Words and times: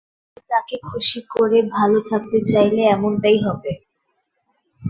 শুধু 0.27 0.41
তাকে 0.51 0.75
খুশি 0.87 1.19
করে 1.33 1.59
ভালো 1.75 1.99
থাকতে 2.09 2.37
চাইলে 2.49 2.81
এমনটাই 2.95 3.37
হবে। 3.45 3.71